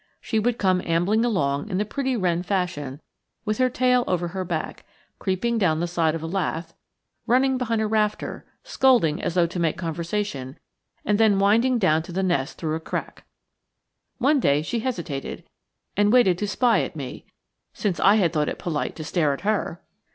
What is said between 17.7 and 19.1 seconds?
since I had thought it polite to